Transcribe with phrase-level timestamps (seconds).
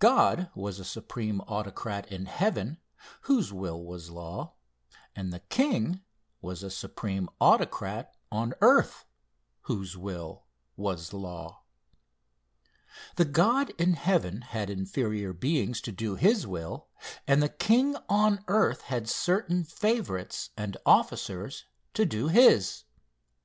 [0.00, 2.78] God was a supreme autocrat in heaven,
[3.20, 4.54] whose will was law,
[5.14, 6.00] and the king
[6.42, 9.04] was a supreme autocrat on earth
[9.60, 10.42] whose will
[10.76, 11.62] was law.
[13.14, 16.88] The God in heaven had inferior beings to do his will,
[17.28, 21.64] and the king on earth had certain favorites and officers
[21.94, 22.82] to do his.